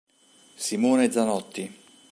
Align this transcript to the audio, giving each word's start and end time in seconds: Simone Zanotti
Simone 0.57 1.11
Zanotti 1.13 1.69